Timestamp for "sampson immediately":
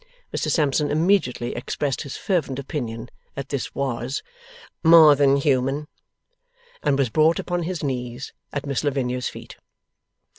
0.49-1.53